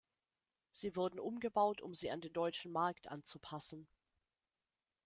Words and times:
Sie 0.71 0.95
wurden 0.95 1.19
umgebaut, 1.19 1.79
um 1.79 1.93
sie 1.93 2.09
an 2.09 2.21
den 2.21 2.33
deutschen 2.33 2.71
Markt 2.71 3.07
anzupassen. 3.09 3.87